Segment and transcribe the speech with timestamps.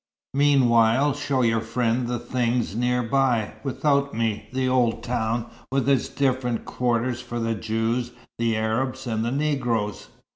[0.33, 6.09] Meanwhile, show your friend the things near by, without me; the old town, with its
[6.09, 8.09] different quarters for the Jews,
[8.39, 10.07] the Arabs, and the Negroes.